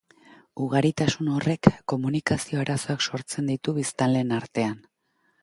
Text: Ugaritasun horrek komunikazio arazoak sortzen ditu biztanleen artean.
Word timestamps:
Ugaritasun 0.63 1.29
horrek 1.33 1.69
komunikazio 1.93 2.63
arazoak 2.63 3.07
sortzen 3.09 3.53
ditu 3.53 3.77
biztanleen 3.79 4.35
artean. 4.41 4.83